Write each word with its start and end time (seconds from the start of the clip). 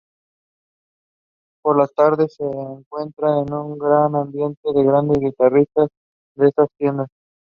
Por 1.61 1.77
las 1.77 1.93
tardes 1.93 2.33
se 2.33 2.43
concentraba 2.89 3.61
un 3.63 3.77
gran 3.77 4.15
ambiente 4.15 4.73
de 4.73 4.83
grandes 4.83 5.19
guitarristas 5.19 5.89
en 6.37 6.45
estas 6.47 6.69
tiendas. 6.79 7.07